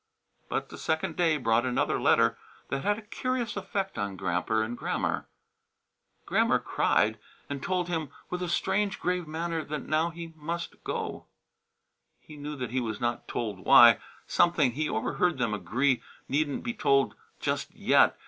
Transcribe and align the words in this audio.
But 0.49 0.69
the 0.69 0.79
second 0.79 1.15
day 1.15 1.37
brought 1.37 1.63
another 1.63 2.01
letter 2.01 2.35
that 2.69 2.81
had 2.83 2.97
a 2.97 3.03
curious 3.03 3.55
effect 3.55 3.99
on 3.99 4.15
Gramper 4.17 4.63
and 4.63 4.75
Grammer. 4.75 5.27
Grammer 6.25 6.57
cried, 6.57 7.19
and 7.47 7.59
Gramper 7.61 7.65
told 7.67 7.87
him 7.89 8.09
with 8.31 8.41
a 8.41 8.49
strange, 8.49 8.99
grave 8.99 9.27
manner 9.27 9.63
that 9.63 9.83
now 9.85 10.09
he 10.09 10.33
must 10.35 10.83
go. 10.83 11.27
He 12.19 12.35
knew 12.35 12.55
that 12.55 12.71
he 12.71 12.79
was 12.79 12.99
not 12.99 13.27
told 13.27 13.59
why; 13.63 13.99
something, 14.25 14.71
he 14.71 14.89
overheard 14.89 15.37
them 15.37 15.53
agree, 15.53 16.01
needn't 16.27 16.63
be 16.63 16.73
told 16.73 17.13
"just 17.39 17.69
yet." 17.75 18.19